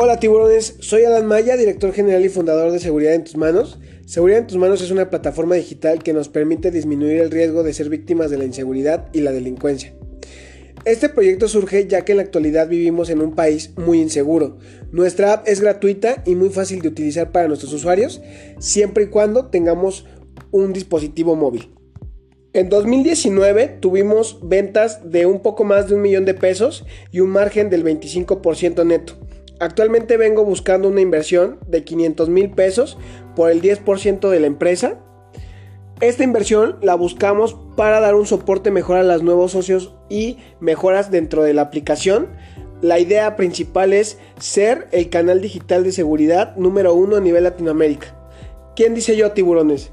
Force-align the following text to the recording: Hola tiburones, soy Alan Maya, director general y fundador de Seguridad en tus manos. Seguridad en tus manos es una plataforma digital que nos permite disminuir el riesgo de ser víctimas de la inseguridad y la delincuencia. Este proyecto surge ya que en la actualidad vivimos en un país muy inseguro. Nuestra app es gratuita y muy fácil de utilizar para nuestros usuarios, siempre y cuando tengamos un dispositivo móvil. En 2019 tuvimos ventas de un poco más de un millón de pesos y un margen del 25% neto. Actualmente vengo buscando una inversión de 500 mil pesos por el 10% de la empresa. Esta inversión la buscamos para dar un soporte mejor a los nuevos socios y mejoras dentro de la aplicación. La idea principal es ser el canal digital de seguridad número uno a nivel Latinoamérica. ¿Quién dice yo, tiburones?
Hola 0.00 0.20
tiburones, 0.20 0.76
soy 0.78 1.02
Alan 1.02 1.26
Maya, 1.26 1.56
director 1.56 1.92
general 1.92 2.24
y 2.24 2.28
fundador 2.28 2.70
de 2.70 2.78
Seguridad 2.78 3.14
en 3.14 3.24
tus 3.24 3.36
manos. 3.36 3.80
Seguridad 4.06 4.38
en 4.38 4.46
tus 4.46 4.56
manos 4.56 4.80
es 4.80 4.92
una 4.92 5.10
plataforma 5.10 5.56
digital 5.56 6.04
que 6.04 6.12
nos 6.12 6.28
permite 6.28 6.70
disminuir 6.70 7.20
el 7.20 7.32
riesgo 7.32 7.64
de 7.64 7.72
ser 7.72 7.88
víctimas 7.88 8.30
de 8.30 8.38
la 8.38 8.44
inseguridad 8.44 9.08
y 9.12 9.22
la 9.22 9.32
delincuencia. 9.32 9.92
Este 10.84 11.08
proyecto 11.08 11.48
surge 11.48 11.88
ya 11.88 12.02
que 12.02 12.12
en 12.12 12.18
la 12.18 12.22
actualidad 12.22 12.68
vivimos 12.68 13.10
en 13.10 13.20
un 13.20 13.34
país 13.34 13.72
muy 13.76 14.00
inseguro. 14.00 14.58
Nuestra 14.92 15.32
app 15.32 15.48
es 15.48 15.60
gratuita 15.60 16.22
y 16.24 16.36
muy 16.36 16.50
fácil 16.50 16.80
de 16.80 16.86
utilizar 16.86 17.32
para 17.32 17.48
nuestros 17.48 17.72
usuarios, 17.72 18.22
siempre 18.60 19.02
y 19.02 19.08
cuando 19.08 19.46
tengamos 19.46 20.06
un 20.52 20.72
dispositivo 20.72 21.34
móvil. 21.34 21.74
En 22.52 22.68
2019 22.68 23.78
tuvimos 23.80 24.38
ventas 24.44 25.10
de 25.10 25.26
un 25.26 25.42
poco 25.42 25.64
más 25.64 25.88
de 25.88 25.96
un 25.96 26.02
millón 26.02 26.24
de 26.24 26.34
pesos 26.34 26.86
y 27.10 27.18
un 27.18 27.30
margen 27.30 27.68
del 27.68 27.82
25% 27.82 28.86
neto. 28.86 29.18
Actualmente 29.60 30.16
vengo 30.16 30.44
buscando 30.44 30.88
una 30.88 31.00
inversión 31.00 31.58
de 31.66 31.82
500 31.82 32.28
mil 32.28 32.50
pesos 32.50 32.96
por 33.34 33.50
el 33.50 33.60
10% 33.60 34.28
de 34.28 34.40
la 34.40 34.46
empresa. 34.46 34.98
Esta 36.00 36.22
inversión 36.22 36.76
la 36.80 36.94
buscamos 36.94 37.56
para 37.76 37.98
dar 37.98 38.14
un 38.14 38.26
soporte 38.26 38.70
mejor 38.70 38.98
a 38.98 39.02
los 39.02 39.24
nuevos 39.24 39.52
socios 39.52 39.96
y 40.08 40.38
mejoras 40.60 41.10
dentro 41.10 41.42
de 41.42 41.54
la 41.54 41.62
aplicación. 41.62 42.28
La 42.80 43.00
idea 43.00 43.34
principal 43.34 43.92
es 43.92 44.18
ser 44.38 44.86
el 44.92 45.10
canal 45.10 45.40
digital 45.40 45.82
de 45.82 45.90
seguridad 45.90 46.54
número 46.56 46.94
uno 46.94 47.16
a 47.16 47.20
nivel 47.20 47.42
Latinoamérica. 47.42 48.14
¿Quién 48.76 48.94
dice 48.94 49.16
yo, 49.16 49.32
tiburones? 49.32 49.90